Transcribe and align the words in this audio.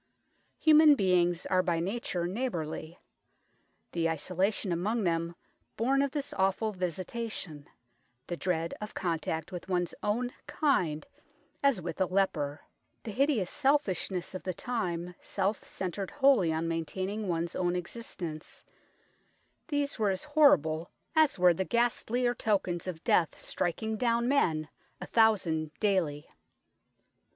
Human 0.57 0.95
beings 0.95 1.45
are 1.45 1.61
by 1.61 1.79
nature 1.79 2.25
neighbourly. 2.25 2.97
The 3.91 4.09
isolation 4.09 4.71
among 4.71 5.03
them 5.03 5.35
born 5.77 6.01
of 6.01 6.09
this 6.09 6.33
awful 6.33 6.71
visitation; 6.71 7.67
the 8.25 8.35
dread 8.35 8.73
of 8.81 8.95
contact 8.95 9.51
with 9.51 9.69
one's 9.69 9.93
own 10.01 10.33
kind, 10.47 11.05
as 11.61 11.83
with 11.83 12.01
a 12.01 12.07
leper; 12.07 12.61
the 13.03 13.11
hideous 13.11 13.51
selfishness 13.51 14.33
of 14.33 14.41
the 14.41 14.55
time, 14.55 15.13
self 15.21 15.67
centred 15.67 16.09
wholly 16.09 16.51
on 16.51 16.67
maintaining 16.67 17.27
one's 17.27 17.55
own 17.55 17.75
existence 17.75 18.63
these 19.67 19.99
were 19.99 20.09
as 20.09 20.23
horrible 20.23 20.89
as 21.15 21.33
214 21.35 21.35
UNKNOWN 21.35 21.43
LONDON 21.43 21.43
were 21.43 21.53
the 21.53 21.69
ghastlier 21.69 22.33
tokens 22.33 22.87
of 22.87 23.03
death 23.03 23.39
striking 23.39 23.97
down 23.97 24.27
men 24.27 24.67
a 24.99 25.05
thousand 25.05 25.69
daily. 25.79 26.27